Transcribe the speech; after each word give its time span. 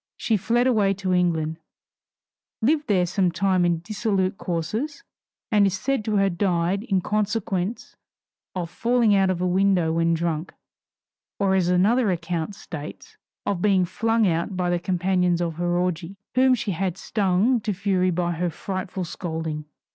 She 0.17 0.35
fled 0.35 0.65
away 0.65 0.95
to 0.95 1.13
England, 1.13 1.59
lived 2.59 2.87
there 2.87 3.05
some 3.05 3.31
time 3.31 3.63
in 3.63 3.81
dissolute 3.81 4.35
courses, 4.35 5.03
and 5.51 5.67
is 5.67 5.75
said 5.79 6.03
to 6.05 6.15
have 6.15 6.39
died 6.39 6.81
in 6.81 7.01
consequence 7.01 7.95
of 8.55 8.71
falling 8.71 9.13
out 9.13 9.29
of 9.29 9.41
a 9.43 9.47
window 9.47 9.93
when 9.93 10.15
drunk, 10.15 10.55
or 11.37 11.53
as 11.53 11.67
another 11.67 12.09
account 12.09 12.55
states, 12.55 13.15
of 13.45 13.61
being 13.61 13.85
flung 13.85 14.25
out 14.25 14.57
by 14.57 14.71
the 14.71 14.79
companions 14.79 15.39
of 15.39 15.57
her 15.57 15.77
orgy, 15.77 16.17
whom 16.33 16.55
she 16.55 16.71
had 16.71 16.97
stung 16.97 17.59
to 17.61 17.71
fury 17.71 18.09
by 18.09 18.31
her 18.31 18.49
frightful 18.49 19.03
scolding. 19.05 19.65